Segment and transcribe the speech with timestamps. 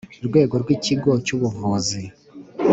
[0.27, 2.01] Rwego rw ikigo cy ubuvuzi